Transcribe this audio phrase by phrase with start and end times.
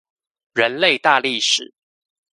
[0.55, 1.75] 人類大歷史